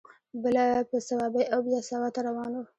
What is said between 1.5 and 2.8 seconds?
او بیا سوات ته روان و.